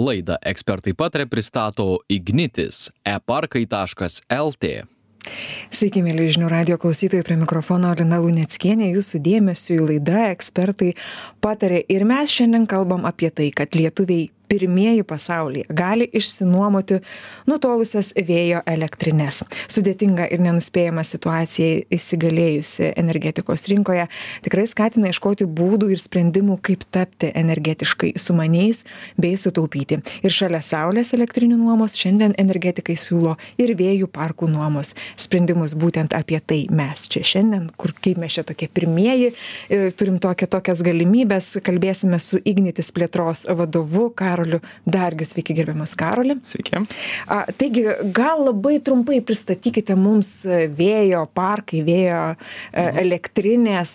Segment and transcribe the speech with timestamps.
[0.00, 4.70] Laidą ekspertai patarė pristato Ignitis eparkai.lt.
[5.72, 10.94] Sveiki, mėly žinių radio klausytojai, prie mikrofono Lina Luneckienė, jūsų dėmesio į laidą ekspertai
[11.44, 16.98] patarė ir mes šiandien kalbam apie tai, kad lietuviai pirmieji pasaulyje gali išsinuomoti
[17.48, 19.38] nutolusias vėjo elektrines.
[19.72, 24.04] Sudėtinga ir nenuspėjama situacija įsigalėjusi energetikos rinkoje
[24.44, 28.82] tikrai skatina iškoti būdų ir sprendimų, kaip tapti energetiškai sumaniais
[29.16, 30.02] bei sutaupyti.
[30.20, 35.72] Ir šalia saulės elektrinių nuomos šiandien energetikai siūlo ir vėjų parkų nuomos sprendimus.
[35.72, 39.32] Būtent apie tai mes čia šiandien, kur kaip mes čia tokie pirmieji,
[39.72, 45.26] e, turim tokia, tokias galimybės, kalbėsime su Ignitis plėtros vadovu Karu Karoliu Dargiu.
[45.26, 46.36] Sveiki, gerbiamas Karoli.
[46.44, 46.80] Sveiki.
[47.26, 50.32] A, taigi, gal labai trumpai pristatykite mums
[50.78, 52.98] vėjo parkai, vėjo mhm.
[53.04, 53.94] elektrinės,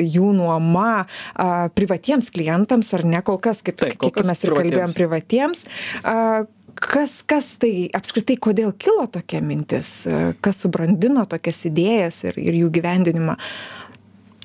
[0.00, 4.56] jų nuoma a, privatiems klientams, ar ne kol kas, kaip, Taip, kol kaip mes ir
[4.56, 5.64] kalbėjom, privatiems.
[6.02, 6.44] A,
[6.78, 10.02] kas, kas tai apskritai, kodėl kilo tokia mintis,
[10.44, 13.36] kas subrandino tokias idėjas ir, ir jų gyvendinimą?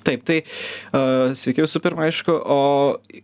[0.07, 2.59] Taip, tai uh, sveiki visų pirma, aišku, o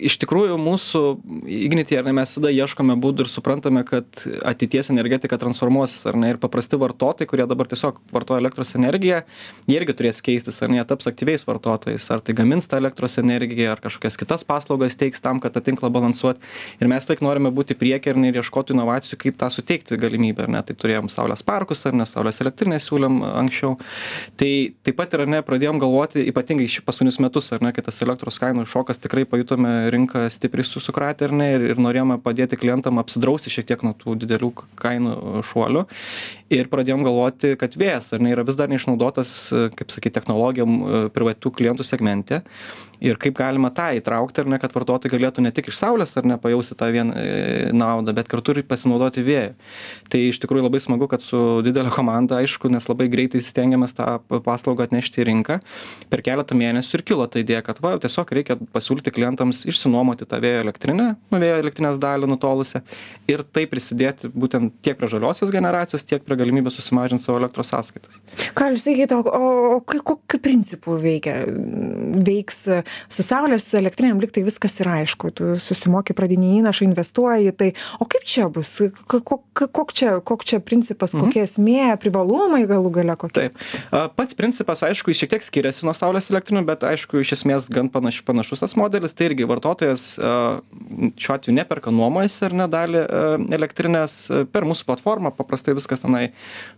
[0.03, 1.01] iš tikrųjų mūsų
[1.47, 6.33] ignityje, ar ne, mes tada ieškome būdų ir suprantame, kad ateities energetika transformuosis, ar ne,
[6.33, 9.21] ir paprasti vartotojai, kurie dabar tiesiog vartoja elektros energiją,
[9.69, 13.15] jie irgi turės keistis, ar ne, jie taps aktyviais vartotojais, ar tai gamins tą elektros
[13.21, 16.43] energiją, ar kažkokias kitas paslaugas teiks tam, kad tą tinklą balansuot.
[16.83, 20.53] Ir mes tik norime būti priekį ir, ir ieškoti inovacijų, kaip tą suteikti galimybę, ar
[20.57, 23.77] ne, tai turėjom Saulės parkus, ar ne, Saulės elektrinės siūlėm anksčiau.
[24.35, 24.51] Tai
[24.83, 28.39] taip pat ar ne, pradėjom galvoti ypatingai ši paskutinius metus ar ne kai tas elektros
[28.41, 33.01] kainų šokas tikrai pajutome rinką stipriai su sukratė ar ne ir ir norėjome padėti klientam
[33.01, 35.85] apsidrausti šiek tiek nuo tų didelių kainų šuolių.
[36.53, 39.35] Ir pradėjom galvoti kad vėjas ar ne yra vis dar neišnaudotas
[39.77, 42.43] kaip sakyt technologijom privačių klientų segmente
[43.03, 46.27] ir kaip galima tą įtraukti ar ne kad vartotojai galėtų ne tik iš saulės ar
[46.29, 47.25] ne pajausti tą vien e,
[47.75, 49.53] naudą bet kartu ir pasinaudoti vėju
[50.13, 54.07] tai iš tikrųjų labai smagu kad su didele komanda aišku nes labai greitai stengiamės tą
[54.45, 55.59] paslaugą atnešti į rinką.
[56.11, 60.39] Per keletą mėnesių ir kilo ta idėja kad va tiesiog reikia pasiūlyti klientams išsinuomoti tą
[60.43, 62.83] vėjo elektrinę nu vėjo elektrinės dalį nutolusią
[63.31, 68.21] ir taip prisidėti būtent tiek prie žaliosios generacijos tiek prie galimybės susimažint savo elektros sąskaitas.
[68.57, 71.43] Ką jūs sakėte o o kokiu principu veikia
[72.27, 72.65] veiks
[73.09, 78.05] su saulės elektrinėm lyg tai viskas yra aišku tu susimoki pradinį įnašą investuoji tai o
[78.09, 78.75] kaip čia bus
[79.07, 79.21] ko
[79.53, 81.25] kok čia koks čia principas Mhm.
[81.25, 83.57] kokia esmė privalumai galų gale kokie Taip.
[84.15, 87.89] Pats principas, aišku, jis šiek tiek skiriasi nuo saulės elektrinių, bet aišku, iš esmės gan
[87.89, 89.13] panaš, panašus tas modelis.
[89.13, 93.03] Tai irgi vartotojas šiuo atveju neperka nuomojasi ar nedalį
[93.57, 96.31] elektrinės a, per mūsų platformą, paprastai viskas tenai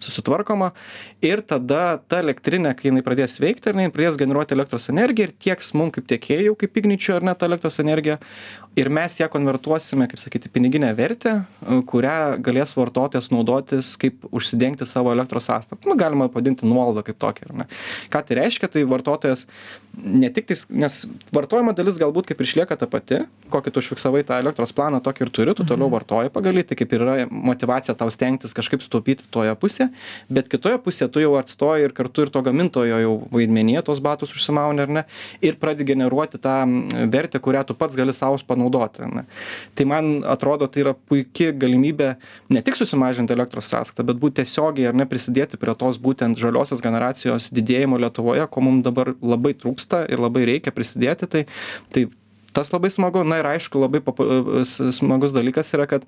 [0.04, 0.72] susitvarkoma.
[1.26, 5.36] Ir tada ta elektrinė, kai jinai pradės veikti, ne, jinai pradės generuoti elektros energiją ir
[5.48, 8.20] tieks mums kaip tiekėjų, kaip igničių ar net elektros energiją.
[8.76, 11.38] Ir mes ją konvertuosime, kaip sakyti, piniginę vertę,
[11.88, 15.80] kurią galės vartotojas naudotis kaip užsidengti savo elektros sąstatą.
[15.88, 17.50] Nu, galima padinti nuolaidą kaip tokią.
[17.50, 17.68] ar ne.
[18.12, 19.46] Ką tai reiškia, tai vartotojas
[19.96, 20.98] ne tik tais, nes
[21.34, 23.22] vartojimo dalis galbūt kaip ir išlieka ta pati,
[23.54, 26.78] kokį tu užfiksavai tą elektros planą, tokį ir turi, tu toliau vartoji pagal jį, tai
[26.80, 29.90] kaip ir yra motivacija tau stengtis kažkaip sutaupyti toje pusėje,
[30.28, 34.36] bet kitoje pusėje tu jau atstoji ir kartu ir to gamintojo jau vaidmenyje tos batus
[34.36, 35.06] užsimauni ar ne,
[35.40, 38.65] ir pradedi generuoti tą mm, vertę, kurią tu pats gali savo panaudoti.
[38.74, 39.24] Ar Ne.
[39.76, 42.16] Tai man atrodo, tai yra puikia galimybė
[42.50, 46.84] ne tik susimažinti elektros sąskaitą, bet būti tiesiogiai ar ne prisidėti prie tos būtent žaliosios
[46.84, 51.30] generacijos didėjimo Lietuvoje, ko mums dabar labai trūksta ir labai reikia prisidėti.
[51.32, 51.44] Tai,
[51.94, 52.08] tai
[52.56, 53.24] tas labai smagu.
[53.28, 54.02] Na ir aišku labai
[54.66, 56.06] s smagus dalykas yra kad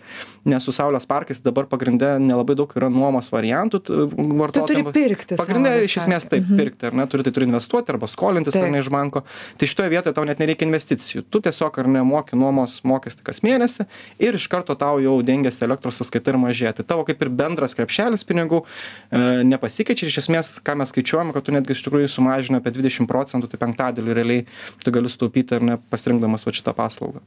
[0.48, 3.98] nes su saulės parkais dabar pagrinde nelabai daug yra nuomos variantų t
[4.40, 6.58] vartotojam pirkti pagrinde saulės iš esmės taip Mhm.
[6.58, 7.06] pirkti ar ne?
[7.08, 8.72] Turi tai turi investuoti arba skolintis ar Taip.
[8.72, 9.24] ne iš banko.
[9.58, 11.24] Tai šitoje vietoje tau net nereikia investicijų.
[11.30, 13.86] Tu tiesiog ar ne moki nuomos mokestį kas mėnesį
[14.20, 16.74] ir iš karto tau jau dengiasi elektros sąskaita ir mažėja.
[16.78, 18.64] Tai tavo kaip ir bendras krepšelis pinigų
[19.12, 20.06] e nepasikeičia.
[20.08, 23.50] Ir iš esmės ką mes skaičiuojam kad tu netgi iš tikrųjų sumažini apie dvidešim procentų
[23.52, 24.46] tai penktadaliu realiai
[24.84, 27.24] tu gali sutaupyti ar ne pasirinkdamas vat šitą paslaugą.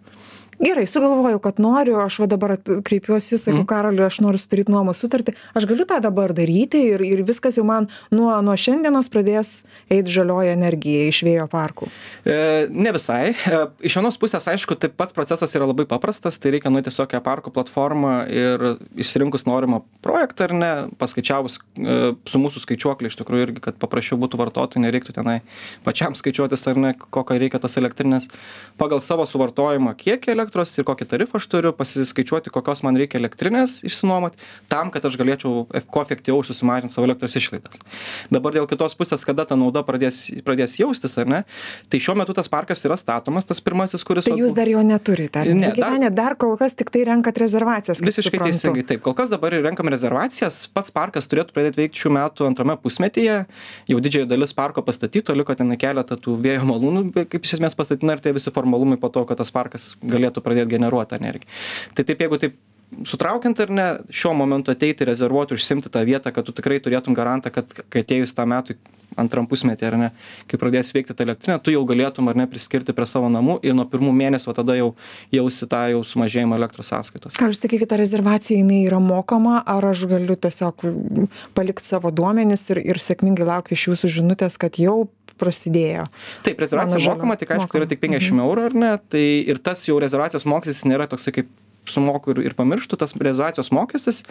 [0.60, 4.68] Gerai sugalvojau kad noriu aš va dabar kreipiuosi į jus sakau karoli aš noriu sudaryt
[4.68, 9.08] nuomos sutartį aš galiu tą dabar daryti ir ir viskas jau man nuo nuo šiandienos
[9.08, 11.88] pradės eit žalioji energija iš vėjo parkų.
[12.28, 12.36] E,
[12.68, 13.32] ne visai.
[13.32, 17.16] E, iš vienos pusės, aišku, tai pats procesas yra labai paprastas, tai reikia nueiti tiesiog
[17.16, 18.66] į parko platformą ir
[19.00, 20.70] išsirinkus norimą projektą ar ne,
[21.00, 21.98] paskaičiavus e,
[22.28, 25.40] su mūsų skaičiuokliu iš tikrųjų irgi, kad paprasčiau būtų vartotojui, nereiktų tenai
[25.88, 28.28] pačiam skaičiuotis ar ne, kokio reikia tos elektrinės,
[28.80, 33.80] pagal savo suvartojimą kiekį elektros ir kokį tarifą aš turiu pasiskaičiuoti kokios man reikia elektrinės
[33.86, 34.38] išsinuomot
[34.72, 37.80] tam kad aš galėčiau kuo efektyviau susimažint savo elektros išlaidas
[38.32, 41.42] dabar dėl kitos pusės kada ta nauda pradės pradės jaustis ar ne
[41.92, 45.44] tai šiuo metu tas parkas yra statomas tas pirmasis kuris tai jūs dar jo neturite
[45.44, 48.48] ar Ne, gyvenę dar kol kas tiktai renkat rezervacijas Visiškai suprantu.
[48.48, 49.02] teisingai, taip.
[49.04, 50.62] Kol kas dabar renkam rezervacijas.
[50.72, 53.36] Pats parkas turėtų pradėti veikti šių metų antrame pusmetyje.
[53.90, 58.16] Jau didžioji dalis parko pastatyto, liko ten keletą tų vėjo malūnų, kaip iš esmės pastatyta
[58.16, 61.50] ir tie visi formalumai po to, kad tas parkas galėtų pradėti generuoti energiją.
[61.94, 62.58] Tai taip, jeigu taip
[63.06, 67.52] sutraukiant ar ne, šiuo momentu ateiti, rezervuoti, užsimti tą vietą, kad tu tikrai turėtum garantą,
[67.54, 68.76] kad kai atėjus tą metą
[69.18, 70.08] antram pusmetį ar ne,
[70.50, 73.74] kai pradės veikti ta elektrinė, tu jau galėtum ar ne priskirti prie savo namų ir
[73.76, 74.92] nuo pirmų mėnesių tada jau
[75.34, 77.38] jausi tą jau sumažėjimą elektros sąskaitos.
[77.40, 80.86] Ar jūs sakykite, rezervacija jinai yra mokama, ar aš galiu tiesiog
[81.58, 85.08] palikti savo duomenis ir, ir sėkmingai laukti iš jūsų žinutės, kad jau
[85.40, 86.04] prasidėjo.
[86.44, 87.82] Taip, rezervacija mokama, tik aišku, mokama.
[87.82, 91.48] yra tik 50 eurų ar ne, tai ir tas jau rezervacijos mokestis nėra toksai kaip
[91.90, 94.22] sumoku ir, ir pamirštu, tas rezervacijos mokestis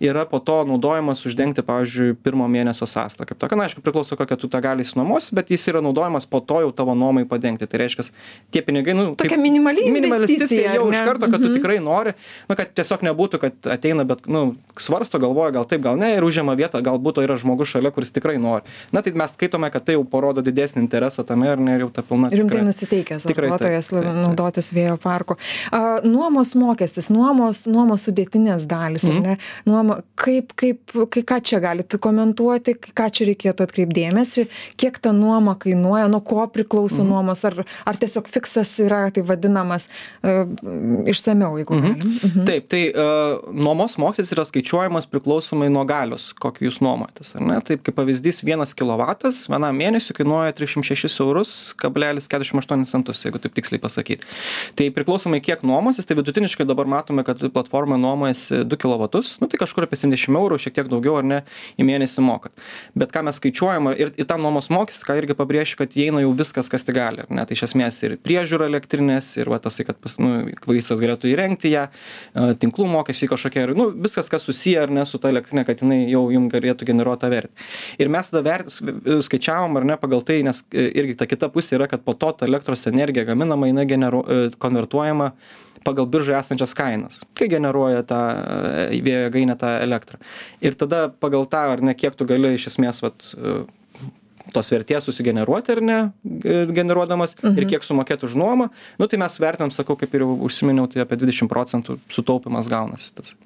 [0.00, 3.26] yra po to naudojamas uždengti, pavyzdžiui, pirmo mėnesio sąstą.
[3.28, 6.40] Kaip tokia, na, aišku, priklauso, kokią tu tą gali įsinuomosi, bet jis yra naudojamas po
[6.40, 7.68] to jau tavo nuomai padengti.
[7.70, 8.08] Tai reiškia,
[8.54, 11.54] tie pinigai, nu, Tokia minimali investicija, jau iš karto, kad tu Mhm.
[11.58, 12.12] tikrai nori,
[12.48, 16.22] na, kad tiesiog nebūtų, kad ateina, bet, nu, svarsto, galvoja, gal taip, gal ne, ir
[16.26, 18.62] užima vietą, galbūt to yra žmogus šalia, kuris tikrai nori.
[18.92, 22.02] Na, tai mes skaitome, kad tai jau parodo didesnį interesą tame ir ne, jau ta
[22.02, 22.30] pilna.
[22.30, 25.36] Rimtai nusiteikęs vartotojas naudotis vėjo parku.
[25.72, 29.16] A, nuomos mokestis, nuomos, nuomos sudėtinės dalis, Mhm.
[29.16, 29.36] ar ne?
[29.66, 30.80] Nuoma, kaip, kaip,
[31.10, 36.46] kai, ką čia galite komentuoti, ką čia reikėtų atkreipdėmėsi, kiek ta nuoma kainuoja, nuo ko
[36.48, 37.08] priklauso Mhm.
[37.08, 39.88] nuomos, ar, ar tiesiog fiksas yra, tai vadinamas,
[40.24, 40.44] uh,
[41.06, 41.82] išsameu, jeigu Mhm.
[41.94, 42.18] galim.
[42.20, 42.44] Mhm.
[42.46, 47.36] Taip, tai uh, nuomos mokestis yra skaičiuojamas priklausomai nuo galios, kokį jūs nuomojatės.
[47.36, 47.60] ar ne?
[47.60, 53.54] Taip, kaip pavyzdys, vienas kilovatas vienam mėnesiui kainuoja 306 eurus, kablelis 48 centus, jeigu taip
[53.54, 54.24] tiksliai pasakyti.
[54.76, 59.08] Tai priklausomai kiek nuomosis, tai vidutiniškai dabar matome, kad platforma nuomojasi 2 kW,
[59.42, 61.40] nu tai kažkur apie 70 eurų, šiek tiek daugiau ar ne,
[61.80, 62.54] į mėnesį mokat.
[62.98, 66.32] Bet ką mes skaičiuojam ir į tą nuomos mokestį, ką irgi pabrėšiu, kad įeina jau
[66.36, 67.24] viskas, kas tik gali.
[67.24, 67.44] ar Ne?
[67.46, 70.32] Tai iš esmės ir priežiūra elektrinės, ir va, tas, kad nu,
[70.68, 71.86] vaistas galėtų įrengti ją,
[72.60, 76.02] tinklų mokesčiai kažkokie, ir, nu, viskas, kas susiję ar ne su ta elektrinė, kad jinai
[76.10, 77.68] jau jums galėtų generuoti tą vertę.
[78.00, 81.76] Ir mes tada vert, skaičiavom ar ne pagal tai, nes e, irgi ta kita pusė
[81.78, 85.32] yra, kad po to ta elektros energija gaminama, jinai generu, e, konvertuojama
[85.84, 90.20] pagal biržoje esančias kainas, kai generuoja tą e, vėjo jėgainę tą elektrą.
[90.64, 93.62] Ir tada pagal tą, ar ne, kiek tu gali iš esmės, vat, e,
[94.54, 97.58] tos vertės susigeneruoti ar ne, e, generuodamas mhm.
[97.58, 101.04] ir kiek sumokėti už nuomą, nu tai mes vertinam, sakau, kaip ir jau užsiminiau, tai
[101.04, 103.12] apie 20 procentų sutaupimas gaunasi.
[103.16, 103.36] Tas.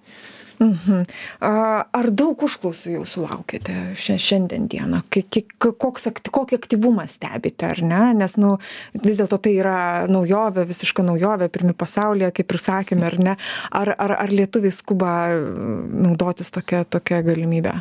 [0.63, 1.05] Mhm.
[1.43, 5.03] Ar daug užklausų jau sulaukėte šia- šiandien dieną?
[5.59, 8.03] Koks, kokį aktyvumą stebite, ar ne?
[8.15, 8.59] Nes, nu,
[8.95, 13.37] vis dėlto tai yra naujovė, visiška naujovė, pirmi pasaulyje, kaip ir sakėme, ar ne?
[13.71, 17.75] Ar, ar, ar lietuviai skuba mm, naudotis tokia, tokia galimybė?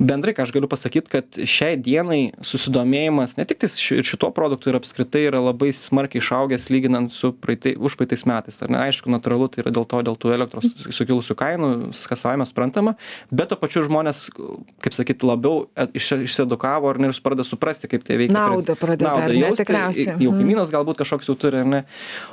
[0.00, 4.78] Bendrai, ką aš galiu pasakyti, kad šiai dienai susidomėjimas ne tik ir šituo produktu ir
[4.80, 8.60] apskritai yra labai smarkiai išaugęs lyginant su praeitai, užpraeitais metais.
[8.62, 8.80] Ar ne?
[8.86, 11.70] Aišku, natūralu, tai yra dėl to, dėl tų elektros sukilusių kainų,
[12.08, 12.94] kas savame suprantama,
[13.30, 14.26] bet to pačiu žmonės,
[14.84, 18.32] kaip sakyti, labiau e- iš- išsedukavo ar ne ir pradeda suprasti, kaip tai veikia.
[18.36, 19.40] Naudą pradeda, ne?
[19.40, 20.16] jausti, Tikriausiai.
[20.20, 20.38] Jau Mhm.
[20.40, 21.84] kaimynas galbūt kažkoks jau turi, ar ne.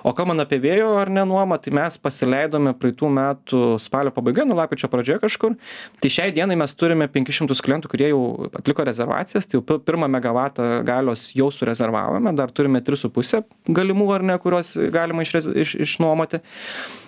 [0.03, 4.55] O kalbant apie vėjo ar ne nuomą, tai mes pasileidome praeitų metų spalio pabaigoje, nuo
[4.57, 5.55] lapkričio pradžioje kažkur.
[6.01, 10.07] Tai šiai dienai mes turime 500 klientų, kurie jau atliko rezervacijas, tai jau pi- pirmą
[10.09, 16.39] megavatą galios jau surezervavome, dar turime 3,5 galimų ar ne, kuriuos galima išrez, iš, išnuomoti.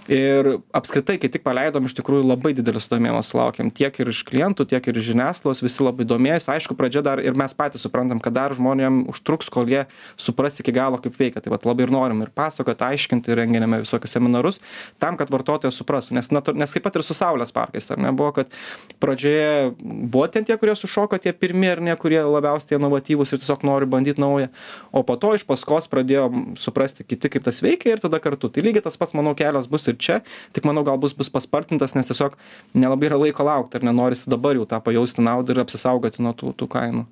[0.05, 3.71] Ir apskritai, kai tik paleidom, iš tikrųjų labai didelis sudomėjimas laukiam.
[3.73, 6.51] Tiek ir iš klientų, tiek ir iš žiniasklaidos, visi labai domėjosi.
[6.53, 9.87] Aišku, pradžia dar ir mes patys suprantam, kad dar žmonėm užtruks, kol jie
[10.21, 11.41] supras iki galo, kaip veikia.
[11.41, 14.61] Tai vat, labai ir norim ir pasakoti, aiškinti, ir renginėme visokius seminarus,
[15.01, 16.19] tam, kad vartotojas suprastų.
[16.19, 18.53] Nes, natu- nes kaip pat ir su Saulės parkais, ar ne, buvo, kad
[19.01, 23.65] pradžioje buvo ten tie, kurie sušoko, tie pirmie ar ne, kurie labiausiai inovatyvūs ir tiesiog
[23.65, 24.53] nori bandyti naują.
[24.93, 26.29] O po to iš paskos pradėjo
[26.61, 28.53] suprasti kiti, kaip tas veikia ir tada kartu.
[28.53, 30.21] Tai lygiai tas pats, manau, kelias bus ir čia,
[30.55, 32.37] tik manau, gal bus, bus paspartintas, nes tiesiog
[32.73, 36.55] nelabai yra laiko laukti ir nenorisi dabar jau tą pajausti naudą ir apsisaugoti nuo tų,
[36.59, 37.05] tų kainų.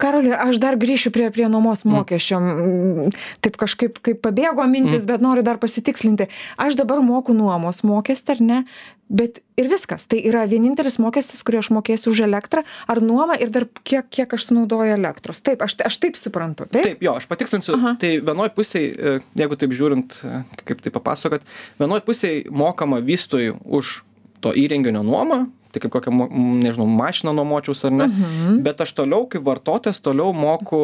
[0.00, 2.40] Karoli, aš dar grįšiu prie, prie nuomos mokesčio.
[2.40, 3.12] Mm,
[3.44, 6.28] Taip kažkaip kaip pabėgo mintis, bet noriu dar pasitikslinti.
[6.60, 8.58] Aš dabar moku nuomos mokestį, ar ne?
[9.12, 10.06] Bet ir viskas.
[10.08, 14.30] Tai yra vienintelis mokestis, kurį aš mokėsiu už elektrą, ar nuomą ir dar kiek, kiek
[14.32, 15.42] aš sunaudoju elektros.
[15.44, 16.64] Taip, aš, aš taip suprantu.
[16.72, 16.86] Taip?
[16.86, 17.76] Taip, jo, aš patikslinsiu.
[17.76, 17.96] Aha.
[18.00, 21.44] Tai vienoj pusėje, jeigu taip žiūrint, e, kaip tai papasakot,
[21.82, 23.98] vienoj pusėje mokama vystoj už
[24.42, 26.12] to įrenginio nuomą, tai kaip kokią,
[26.60, 28.60] nežinau, mašiną nuomočiaus ar ne, mhm.
[28.66, 30.78] bet aš toliau kaip vartotojas toliau moku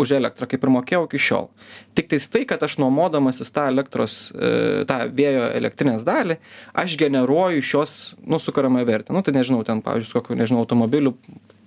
[0.00, 1.48] už elektrą, kaip ir mokėjau iki šiol.
[1.96, 6.38] Tik tais tai, kad aš nuomodamasis tą elektros, e, tą vėjo elektrinės dalį,
[6.84, 9.16] aš generuoju iš jos, nu, sukuriamą vertę.
[9.16, 11.16] Nu, tai nežinau, ten, pavyzdžiui, kokiu, nežinau, automobiliu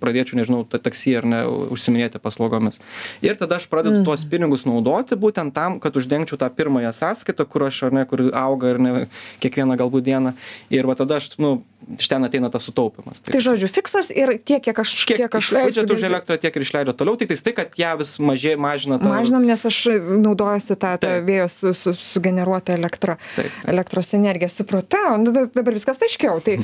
[0.00, 1.40] pradėčiau, nežinau, taksi ar ne,
[1.74, 2.80] užsiminėti paslaugomis.
[3.24, 4.06] Ir tada aš pradedu mm.
[4.08, 8.28] tuos pinigus naudoti būtent tam, kad uždengčiau tą pirmąją sąskaitą, kur aš ar ne, kur
[8.32, 8.94] auga ar ne,
[9.42, 10.34] kiekvieną galbūt dieną.
[10.74, 11.58] Ir va tada aš, nu,
[11.96, 13.20] iš ten ateina tas sutaupimas.
[13.22, 16.56] Tai, tai žodžiu, fiksas ir tiek, kiek aš, kiek, kiek aš išleidžiu už elektrą, tiek
[16.58, 18.98] ir išleidžiu toliau, tik tai, kad ją vis mažai mažina.
[19.00, 19.08] Ta...
[19.08, 19.78] Mažinam, nes aš
[20.18, 23.70] naudojuosi tą, tą vėjo su, su, sugeneruotą elektrą, taip, taip.
[23.72, 24.50] elektros energiją.
[24.52, 26.42] Supratau, nu, dabar viskas aiškiau.
[26.44, 26.58] Tai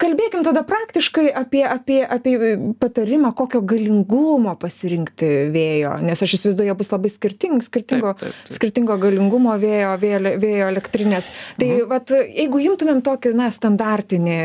[0.00, 6.92] kalbėkim tada praktiškai apie, apie, apie patarimą, kokio galingumo pasirinkti vėjo, nes aš įsivaizduoju, bus
[6.92, 8.14] labai skirting, skirtingo,
[8.52, 11.30] skirtingo galingumo vėjo, vėjo, vėjo elektrinės.
[11.60, 11.88] Tai mhm.
[11.90, 14.38] vat, jeigu imtumėm tokį, na, standartinį,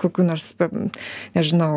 [0.00, 0.52] kokiu nors,
[1.36, 1.72] nežinau,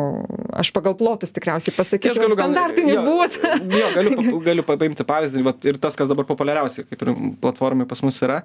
[0.58, 3.54] aš pagal plotus tikriausiai pasakysiu, standartinį būtų.
[3.72, 8.02] Jo, galiu, galiu paimti pavyzdį vat, ir tas, kas dabar populiariausiai, kaip ir platformai pas
[8.04, 8.42] mus yra.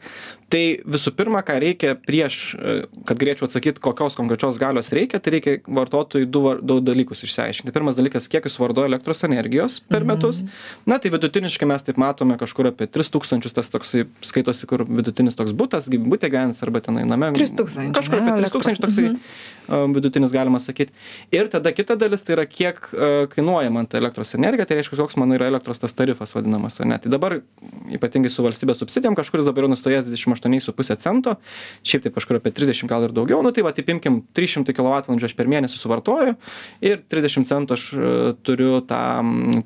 [0.52, 2.56] Tai visų pirma, ką reikia prieš,
[3.08, 7.74] kad galėčiau atsakyti, kokios konkrečios galios reikia, tai reikia vartotojui du, du dalykus išsiaiškinti.
[7.76, 10.12] Pirmas dalykas, kiek jis vartoja elektros energijos per mhm.
[10.14, 10.42] metus.
[10.90, 15.56] Na, tai vidutiniškai mes taip matome kažkur apie 3000, tas toksai skaitosi, kur vidutinis toks
[15.58, 17.32] būtas, būtė gyvens arba tenai name.
[17.38, 17.94] 3000.
[17.98, 19.96] Kažkur apie 3000 toksai mhm.
[19.98, 20.96] vidutinis galima sakyti.
[21.36, 22.82] Ir tada kita dalis tai yra, kiek
[23.34, 26.80] kainuoja man ta elektros energija, tai reiškia, koks mano yra elektros tas tarifas vadinamas.
[26.88, 27.00] Ne?
[27.02, 27.40] Tai dabar,
[27.94, 31.36] ypatingai su valstybės subsidijom, kažkuris dabar yra nustojęs 28,5 cento,
[31.88, 35.28] šiaip tai kažkur apie 30 gal ir daugiau, nu tai va, taip imkim 300 kWh
[35.28, 36.36] aš per mėnesį suvartoju
[36.84, 38.14] ir 30 centų aš e,
[38.46, 39.02] turiu tą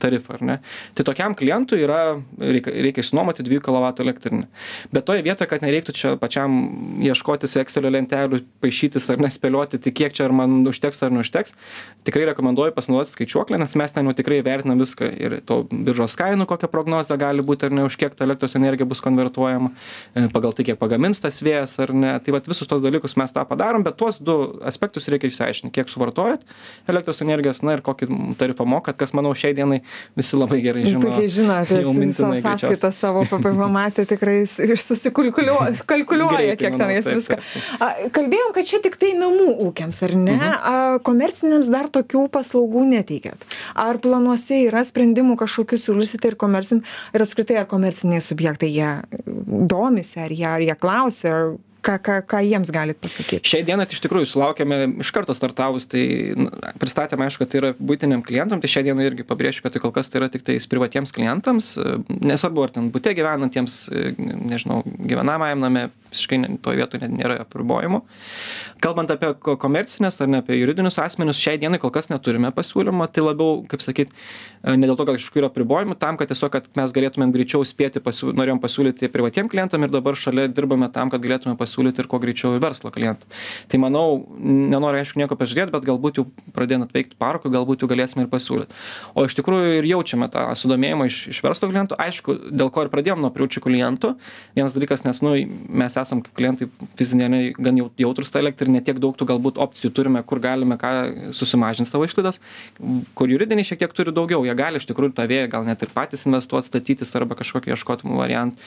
[0.01, 0.57] tarifą, ar ne?
[0.97, 2.01] Tai tokiam klientui yra,
[2.39, 4.47] reikia, reikia išnuomoti 2 kW elektrinę.
[4.93, 6.57] Bet toje vietoje, kad nereiktų čia pačiam
[7.03, 11.55] ieškotis Excel lentelių, paaišytis ar nespėlioti, tai kiek čia ar man užteks ar neužteks,
[12.07, 16.47] tikrai rekomenduoju pasinaudoti skaičiuoklę, nes mes ten jau tikrai vertinam viską ir to biržos kainų,
[16.49, 19.71] kokia prognozė gali būti ar ne, už kiek ta elektros energija bus konvertuojama,
[20.15, 22.13] e, pagal tai, kiek pagamins tas vėjas ar ne.
[22.23, 25.91] Tai vat, visus tos dalykus mes tą padarom, bet tuos du aspektus reikia išsiaiškinti, kiek
[25.91, 26.45] suvartojat
[26.91, 28.09] elektros energijos, na ir kokį
[28.39, 29.81] tarifą mokat, kas manau šiai dienai
[30.17, 31.01] visi labai gerai žino.
[31.03, 31.81] Puikiai žinote,
[32.17, 37.39] savo sąskaitą savo pamatė tikrai išsusikalkuliuoja, kiek manau, tenais viską.
[38.15, 40.37] Kalbėjom, kad čia tik tai namų ūkiams, ar ne?
[40.37, 40.51] Mhm.
[40.51, 43.47] A, komerciniams dar tokių paslaugų neteikėt.
[43.79, 46.83] Ar planuose yra sprendimų kažkokių siūlysite ir komercin,
[47.15, 48.91] ir apskritai ar komerciniai subjektai jie
[49.71, 51.35] domisi, ar jie, ar jie klausia,
[51.85, 53.41] ką, ką, ką jiems galit pasakyti?
[53.47, 56.03] Šiai dieną tai iš tikrųjų sulaukėme iš karto startavus, tai
[56.81, 59.93] pristatėme, aišku, kad tai yra būtiniam klientam, tai šiai dieną irgi pabrėšiu, kad tai kol
[59.95, 61.73] kas tai yra tik tais privatiems klientams,
[62.09, 63.83] nesvarbu, ar ten būte gyvenantiems,
[64.19, 68.01] nežinau, gyvenamajam name, visiškai toje vietoje nėra apribojimų.
[68.83, 73.23] Kalbant apie komercinės ar ne apie juridinius asmenius, šiai dienai kol kas neturime pasiūlymą, tai
[73.23, 74.11] labiau, kaip sakyt,
[74.65, 78.03] ne dėl to, kad kažkokių yra apribojimų, tam, kad tiesiog, kad mes galėtumėm greičiau spėti,
[78.03, 82.09] pasiū, norėjom pasiūlyti privatiem klientam ir dabar šalia dirbame tam, kad galėtume pasiūlyti pasiūlyti ir
[82.11, 83.29] kuo greičiau ir verslo klientam.
[83.71, 86.25] Tai manau, nenoriu aišku nieko pažiūrėti, bet galbūt jau
[86.55, 88.75] pradėjant veikti parkui, galbūt jau galėsime ir pasiūlyti.
[89.15, 91.97] O iš tikrųjų ir jaučiame tą sudomėjimą iš, iš verslo klientų.
[92.01, 94.13] Aišku, dėl ko ir pradėjom nuo priučių klientų.
[94.57, 95.33] Vienas dalykas, nes nu,
[95.81, 96.67] mes esame kaip klientai
[96.99, 101.33] fiziniai gan jautrus tą elektrą ir netiek daug tų galbūt opcijų turime, kur galime ką
[101.37, 102.41] susimažinti savo išlaidas,
[103.17, 104.43] kur juridiniai šiek tiek turi daugiau.
[104.47, 108.09] Jie gali iš tikrųjų tą vėją gal net ir patys investuoti, statytis arba kažkokį ieškoti
[108.11, 108.59] variantą.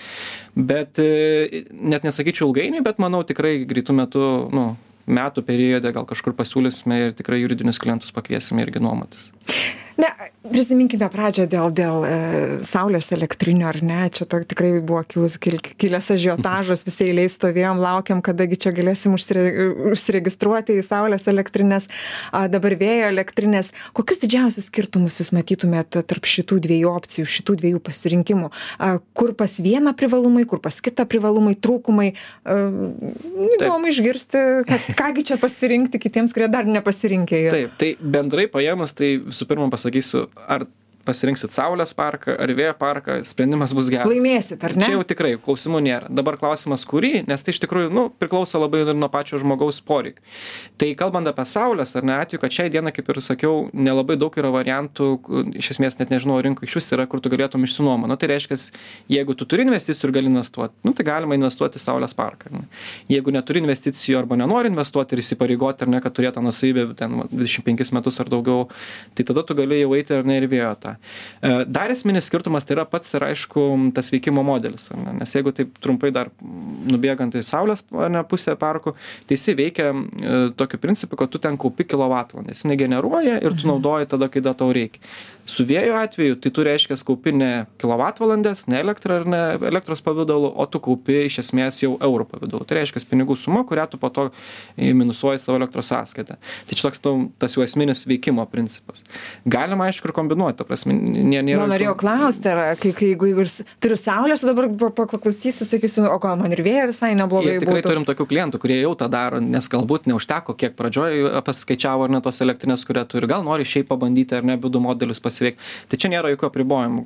[0.54, 4.22] Bet e, net nesakyčiau ilgainiui, bet bet manau tikrai greitu metu
[4.54, 4.76] nu
[5.10, 9.32] metų periode gal kažkur pasiūlysime ir tikrai juridinius klientus pakviesime irgi nuomotis
[10.00, 10.10] na
[10.50, 12.14] prisiminkime pradžią dėl dėl e,
[12.68, 14.00] saulės elektrinių ar ne?
[14.14, 18.74] Čia to tikrai buvo kilus kil kilęs ažiotažas visi eilėj stovėjom laukėm kada gi čia
[18.76, 21.88] galėsim užsire užsiregistruoti į saulės elektrines
[22.34, 27.82] a dabar vėjo elektrines kokius didžiausius skirtumus jūs matytumėt tarp šitų dviejų opcijų šitų dviejų
[27.84, 28.52] pasirinkimų?
[28.78, 32.12] A kur pas vieną privalumai kur pas kitą privalumai trūkumai?
[32.44, 32.58] A
[33.58, 38.46] įdomu išgirsti kad ką gi čia pasirinkti kitiems kurie dar nepasirinkę yra taip tai bendrai
[38.50, 40.64] paėmus tai visų pirma pasakysiu ar
[41.04, 44.08] pasirinksit saulės parką ar vėjo parką, sprendimas bus geras.
[44.10, 44.86] Laimėsit, ar ne?
[44.86, 46.10] Čia jau tikrai klausimų nėra.
[46.12, 50.24] Dabar klausimas, kurį, nes tai iš tikrųjų nu, priklauso labai ir nuo pačio žmogaus poreikių.
[50.80, 54.34] Tai kalbant apie saulės ar ne atveju, kad šiai dieną, kaip ir sakiau, nelabai daug
[54.40, 55.10] yra variantų,
[55.60, 58.10] iš esmės net nežinau, rinkų iš vis yra, kur tu galėtum išsinuomoti.
[58.10, 58.58] Nu, tai reiškia,
[59.12, 62.52] jeigu tu turi investicijų ir gali investuoti, nu, tai galima investuoti į saulės parką.
[62.54, 62.64] Ne?
[63.12, 67.94] Jeigu neturi investicijų arba nenori investuoti ir įsipareigoti, ar ne, kad turėtų nusavybę ten 25
[67.96, 68.68] metus ar daugiau,
[69.14, 72.66] tai tada tu gali jau eiti ar ne ir vėjo tą E, dar esminis skirtumas
[72.66, 75.16] tai yra pats ir aišku tas veikimo modelis, ne?
[75.20, 78.94] nes jeigu taip trumpai dar nubėgant į Saulės ne, pusę parkų,
[79.28, 83.64] tai jis veikia e, tokiu principu, kad tu ten kaupi kilovatvalandę, jis negeneruoja ir tu
[83.64, 83.72] mhm.
[83.74, 85.02] naudoji tada, kai tau reikia.
[85.44, 87.50] Su vėjo atveju, tai tu reiškia kaupi ne
[87.82, 92.64] kilovatvalandės, ne elektrą ar ne elektros pavydalu, o tu kaupi iš esmės jau eurų pavydalu.
[92.64, 94.30] Tai reiškia pinigų suma, kurią tu po to
[94.78, 96.38] minusuoji savo elektros sąskaitą.
[96.40, 99.04] Tai čia toks tu, tas jų esminis veikimo principas.
[99.44, 101.64] Galima, aišku, ir kombinuoti, ta prasme, nė, nėra.
[101.64, 103.44] Na, norėjau klausti, ar kai, kai, jeigu, jeigu
[103.82, 107.56] turiu saulės, dabar paklausysiu, sakysiu, o gal man ir vėjo visai neblogai.
[107.56, 107.90] Ir tikrai būtų.
[107.90, 112.20] turim tokių klientų, kurie jau tą daro, nes galbūt neužteko, kiek pradžioje pasiskaičiavo ar ne
[112.24, 115.62] tos elektrinės, kurie turi, gal nori šiaip pabandyti ar ne biudų modelius pasiveikti.
[115.90, 117.04] Tai čia nėra jokių apribojimų.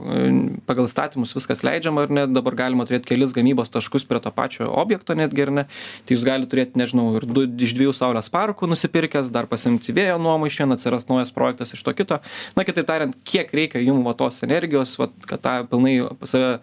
[0.68, 4.68] Pagal statymus viskas leidžiama ar ne, dabar galima turėti kelis gamybos taškus prie to pačio
[4.80, 5.66] objekto netgi ar ne.
[6.06, 10.18] Tai jūs galite turėti, nežinau, ir du iš dviejų saulės parkų nusipirkęs, dar pasimti vėjo
[10.22, 12.20] nuomą iš vieno, atsiras naujas projektas iš to kito.
[12.56, 16.58] Na, kitaip tariant, kiek reikia jums va tos energijos, va, kad tą pilnai save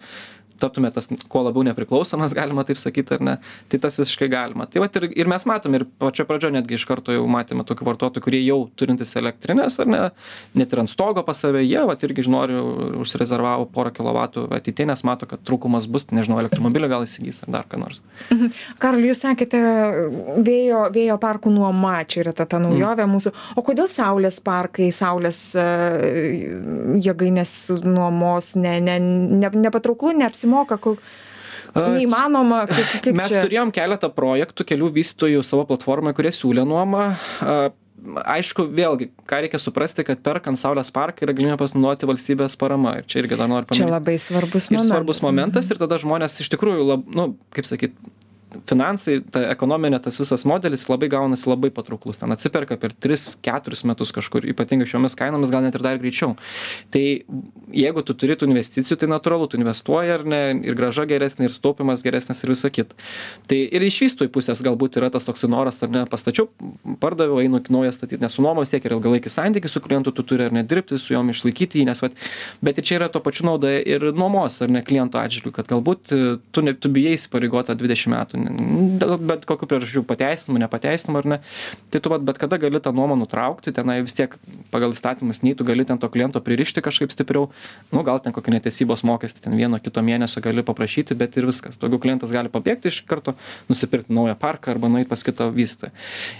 [0.60, 3.36] taptume tas kuo labiau nepriklausomas, galima taip sakyti, ar ne,
[3.72, 4.68] tai tas visiškai galima.
[4.70, 7.88] Tai va ir, ir mes matom, ir pačio pradžio netgi iš karto jau matėme tokių
[7.90, 10.02] vartotojų, kurie jau turintys elektrinės, ar ne,
[10.58, 12.56] net ir ant stogo pas save, jie, va irgi nori,
[13.02, 17.70] užsirezervavo porą kilovatų ateitie, nes mato, kad trūkumas bus, nežinau, elektromobilio gal įsigys ar dar
[17.70, 18.02] ką nors.
[18.30, 18.52] Mhm.
[18.82, 19.60] Karol, jūs sakėte,
[20.46, 23.14] vėjo, vėjo parkų nuoma, čia yra ta, ta naujovė mm.
[23.16, 30.45] mūsų, o kodėl saulės parkai, saulės uh, jėgainės nuomos ne, ne, ne, nepatrauklu, neapsimokama?
[30.46, 30.98] Neapsimoka, kol
[31.76, 32.66] neįmanoma.
[32.70, 33.42] Kaip, kaip Mes čia?
[33.44, 37.10] turėjom keletą projektų, kelių vystytojų savo platformoje, kurie siūlė nuomą.
[38.06, 42.98] Aišku, vėlgi, ką reikia suprasti, kad perkant Saulės parką yra galimybė pasinaudoti valstybės parama.
[43.00, 43.88] Ir čia irgi dar noriu paminėti.
[43.88, 44.86] Čia labai svarbus momentas.
[44.86, 47.24] Ir svarbus momentas ir tada žmonės iš tikrųjų, lab, nu,
[47.56, 47.96] kaip sakyt,
[48.68, 52.20] finansai ta ekonominė tas visas modelis labai gaunasi labai patrauklus.
[52.20, 56.34] Ten atsiperka per tris keturis metus kažkur ypatingai šiomis kainomis gal net ir dar greičiau.
[56.94, 57.04] Tai
[57.74, 61.54] jeigu tu turi tų investicijų tai natūralu tu investuoji ar ne ir grąža geresnė ir
[61.54, 62.96] sutaupymas geresnis ir visa kita.
[63.50, 66.48] Tai ir iš vystytojų pusės galbūt yra tas toksai noras ar ne pastačiau
[67.02, 70.22] pardaviau einu naują statyt nes su nuoma vis tiek yra ilgalaikis santykis su klientu tu
[70.22, 72.16] turi ar ne dirbti su jom išlaikyti jį nes vat
[72.64, 76.14] bet ir čia yra tuo pačiu nauda ir nuomos ar ne kliento atžvilgiu kad galbūt
[76.52, 78.42] tu ne tu bijai įsipareigot tą dvidešim metų
[79.00, 81.38] dėl bet kokių priežasčių pateisinamų nepateisinamų ar ne
[81.92, 84.34] tai tu bet kada gali tą nuomą nutraukti tenai vis tiek
[84.72, 87.48] pagal įstatymus nei tu gali ten to kliento pririšti kažkaip stipriau
[87.92, 91.80] nu gal ten kokį netesybos mokestį ten vieno kito mėnesio gali paprašyti bet ir viskas
[91.80, 93.36] daugiau klientas gali pabėgti iš karto
[93.70, 95.92] nusipirkt naują parką arba nueit pas kitą vystytoją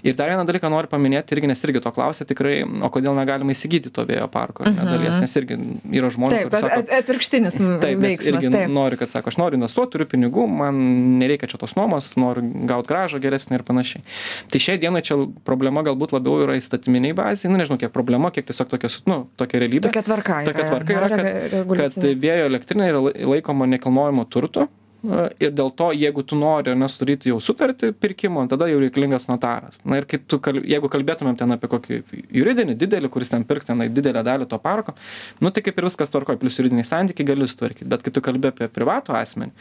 [0.07, 3.55] ir dar vieną dalyką noriu paminėti irgi nes irgi to klausia tikrai o kodėl negalima
[3.55, 4.93] įsigyti to vėjo parko ar ne mhm.
[4.95, 5.59] dalies nes irgi
[6.01, 8.73] yra žmonių taip bet sako, atvirkštinis taip nes irgi taip.
[8.73, 10.81] nori kad sako aš noriu investuot turiu pinigų man
[11.21, 14.05] nereikia čia tos nuomos noriu gaut grąžą geresnę ir panašiai.
[14.53, 18.47] Tai šiai dienai čia problema galbūt labiau yra įstatyminiai bazai, nu nežinau, kiek problema, kiek
[18.47, 19.89] tiesiog tokia, nu, tokia realybė.
[19.91, 20.41] Tokia tvarka.
[20.47, 24.69] Tokia tvarka yra, kad, kad vėjo elektrinė yra laikoma nekilnojamo turto
[25.41, 29.29] ir dėl to jeigu tu nori ar ne sudaryti jau sutartį pirkimo tada jau reikalingas
[29.31, 29.79] notaras.
[29.85, 32.01] Na ir tu jeigu kalbėtumėm ten apie kokį
[32.35, 34.97] juridinį didelį kuris ten pirks tenai didelę dalį to parko
[35.41, 37.87] nu tai kaip ir viskas tvarkoj plius juridiniai santykiai gali sutvarkyt.
[37.89, 39.53] Bet kai tu kalbi apie privatų asmenį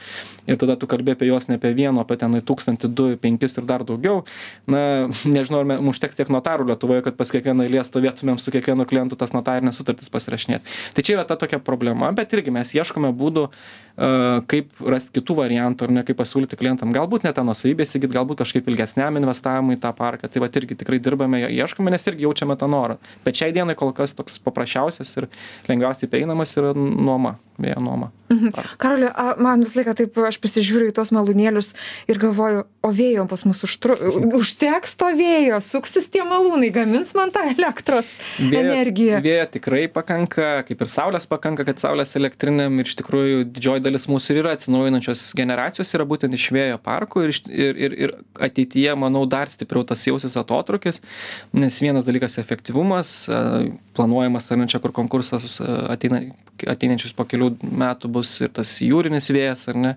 [0.50, 3.86] ir tada tu kalbi apie juos ne apie vieną apie tūkstantį du penkis ir dar
[3.88, 4.24] daugiau
[4.68, 8.88] na nežinau ar mum užteks tiek notarų lietuvoje kad pas kiekvieną eilę stovėtumėm su kiekvienu
[8.90, 10.66] klientu tas notarines sutartis pasirašinėt.
[10.96, 13.50] Tai čia yra ta tokia problema bet irgi mes ieškome būdų
[13.96, 18.42] kaip rast kitų variantų ar ne kaip pasiūlyti klientam galbūt ne tą nuosavybę įsigyt galbūt
[18.42, 20.28] kažkaip ilgesniam investavimui į tą parką.
[20.32, 23.00] Tai vat irgi tikrai dirbame ieškome nes irgi jaučiame tą norą.
[23.24, 25.30] Bet šiai dienai kol kas toks paprasčiausias ir
[25.70, 28.12] lengviausiai prieinamas yra nuoma vėjo nuoma.
[28.26, 28.50] Mhm.
[28.82, 31.68] karoli a man visą laiką taip aš pasižiūriu į tuos malūnėlius
[32.10, 33.94] ir galvoju o vėjo pas mus užtru
[34.40, 39.22] užteks to vėjo suksis tie malūnai gamins man tą elektros vėjo, energiją.
[39.22, 44.08] vėjo tikrai pakanka kaip ir saulės pakanka kad saulės elektrinėm ir iš tikrųjų didžioji dalis
[44.10, 48.16] mūsų ir yra atsinaujinančios generacijos yra būtent iš vėjo parkų ir, ir, ir, ir
[48.48, 51.02] ateityje, manau, dar stipriau tas jausis atotrukis,
[51.56, 53.16] nes vienas dalykas efektyvumas,
[53.96, 56.26] planuojamas, ar ne čia kur konkursas ateina,
[56.64, 59.92] ateinančius po kelių metų bus ir tas jūrinis vėjas, ar ne.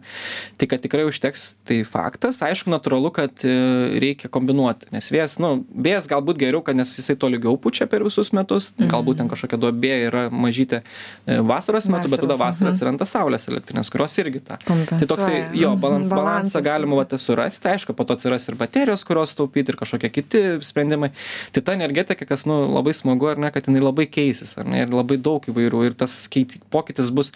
[0.58, 2.40] Tai kad tikrai užteks, tai faktas.
[2.44, 3.54] Aišku, natūralu, kad e,
[4.02, 8.32] reikia kombinuoti, nes vėjas, nu, vėjas galbūt geriau, kad nes jisai tolygiau pučia per visus
[8.36, 8.90] metus, mhm.
[8.92, 12.76] galbūt ten kažkokia duobė yra mažytė e, vasaros metu, vasaros, bet tada vasarą mhm.
[12.76, 13.48] atsiranda saulės
[13.78, 14.58] elektrinės, kurios irgi tą.
[14.88, 15.80] Tai toksai, jo, mhm.
[15.80, 20.10] balans, balansą galima va, surasti, aišku, po to atsiras ir baterijos, kurios taupyti, ir kažkokie
[20.10, 21.12] kiti sprendimai.
[21.52, 24.82] Tai ta energetika, kas, nu, labai smagu, ar ne, kad jinai labai keisis, ar ne,
[24.84, 27.32] ir labai daug įvairių, ir tas keit, pokytis bus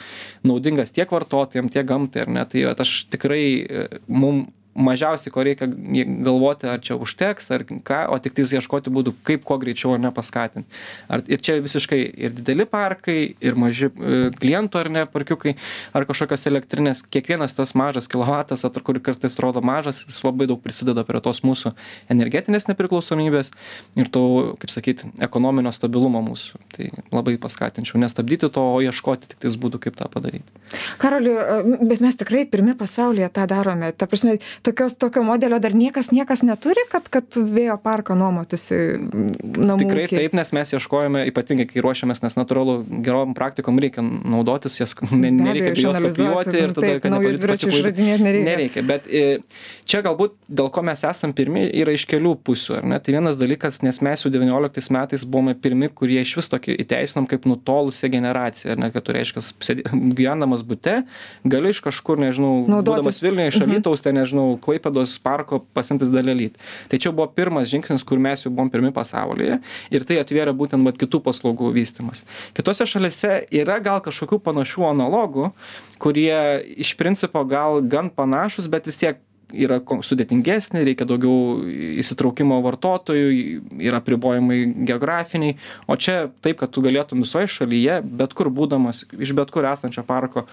[0.47, 2.47] naudingas tiek vartotojam, tiek gamtai, ar ne.
[2.49, 8.01] Tai at, aš tikrai, e, mum mažiausiai ko reikia galvoti, ar čia užteks, ar ką,
[8.13, 10.81] o tik tais ieškoti būdų, kaip kuo greičiau ar ne paskatinti.
[11.13, 15.55] Ar, ir čia visiškai ir dideli parkai, ir maži e, klientų ar ne parkiukai,
[15.93, 20.61] ar kažkokios elektrinės, kiekvienas tas mažas kilovatas, ar kur kartais rodo mažas, jis labai daug
[20.63, 21.75] prisideda prie tos mūsų
[22.13, 23.53] energetinės nepriklausomybės
[24.01, 24.25] ir to,
[24.63, 26.63] kaip sakyti, ekonominio stabilumo mūsų.
[26.73, 30.61] Tai labai paskatinčiau nestabdyti to, o ieškoti tik tais būdų, kaip tą padaryti.
[31.03, 31.37] Karoliu,
[31.85, 33.93] bet mes tikrai pirmi pasaulyje tą darome.
[33.97, 39.79] Ta prasme, tokios, tokio modelio dar niekas, niekas neturi, kad, kad vėjo parką nuomotųsi namų.
[39.83, 40.19] Tikrai ūkį.
[40.21, 45.33] taip, nes mes ieškojame, ypatingai kai ruošiamės, nes natūralu, gerom praktikom reikia naudotis, jas ne,
[45.35, 48.49] nereikia bijoti kopijuoti ir tada, kad naujų dviračių išradinėti nereikia.
[48.49, 49.25] Nereikia, bet e,
[49.89, 53.01] čia galbūt dėl ko mes esam pirmi yra iš kelių pusių, ar ne?
[53.03, 57.29] Tai vienas dalykas, nes mes jau 19 metais buvome pirmi, kurie iš vis tokį įteisinom
[57.31, 59.45] kaip nutolusią generaciją, ar ne, kad tu reiškia,
[60.19, 61.03] gyvenamas būte,
[61.45, 63.03] gali iš kažkur, nežinau, Naudotis.
[63.03, 63.77] būdamas Vilniuje, iš mhm.
[63.77, 66.59] Alytaus, ten, nežinau, Klaipėdos parko pasimtis dalelyt.
[66.91, 69.61] Tai čia buvo pirmas žingsnis, kur mes jau buvom pirmi pasaulyje
[69.95, 72.27] ir tai atvėrė būtent vat, kitų paslaugų vystimas.
[72.57, 75.51] Kitose šalise yra gal kažkokių panašių analogų,
[76.03, 76.35] kurie
[76.83, 79.21] iš principo gal gan panašus, bet vis tiek
[79.53, 81.63] yra sudėtingesnė, reikia daugiau
[82.03, 83.27] įsitraukimo vartotojų,
[83.83, 89.35] yra pribojimai geografiniai, o čia taip, kad tu galėtum visoje šalyje, bet kur būdamas, iš
[89.37, 90.47] bet kur esančio parko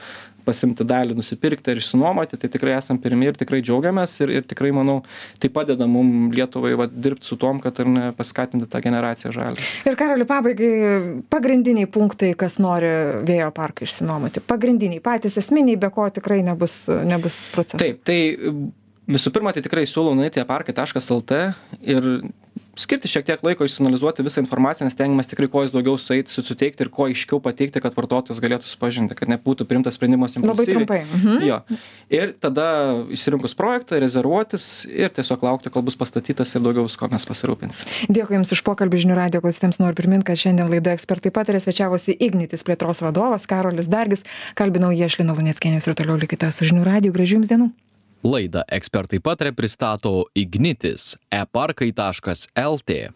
[0.49, 4.71] pasimti dalį, nusipirkti ir išsinuomoti, tai tikrai esam pirmi ir tikrai džiaugiamės ir, ir tikrai,
[4.75, 4.99] manau,
[5.41, 9.67] tai padeda mums Lietuvai va, dirbti su tom, kad ir ne, paskatinti tą generaciją žalį.
[9.89, 10.71] Ir karaliu pabaigai,
[11.31, 12.89] pagrindiniai punktai, kas nori
[13.27, 17.81] vėjo parką išsinuomoti, pagrindiniai, patys esminiai, be ko tikrai nebus, nebus procesas.
[17.81, 18.19] Taip, tai
[19.09, 21.41] visų pirma tai tikrai siūlau nueiti į parkai taškas lt
[21.81, 22.09] ir
[22.79, 26.91] skirti šiek tiek laiko išsianalizuoti visą informaciją nes stengiamės tikrai kuo daugiau sueit suteikti ir
[26.93, 30.85] kuo aiškiau pateikti kad vartotojas galėtų supažinti kad nebūtų priimtas sprendimas impulsyviai.
[30.85, 31.01] labai trumpai.
[31.17, 31.43] Mhm.
[31.47, 31.59] jo.
[32.13, 32.67] Ir tada
[33.15, 37.91] išsirinkus projektą rezervuotis ir tiesiog laukti kol bus pastatytas ir daugiau visko mes pasirūpinsim.
[38.07, 42.15] Dėkui jums už pokalbį žinių radijo klausytojams noriu primint kad šiandien laidoje ekspertai pataria svečiavosi
[42.15, 44.23] ignitis plėtros vadovas karolis dargis.
[44.55, 47.15] Kalbinau jį aš lina luneckienė jūs ir toliau likite su žinių radiju.
[47.19, 47.71] Gražių jums dienų
[48.19, 52.99] Laidą ekspertai patarė pristato Ignitis e-parkai.lt.